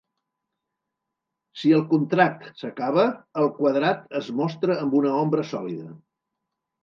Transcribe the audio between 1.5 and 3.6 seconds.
Si el contract s'acaba el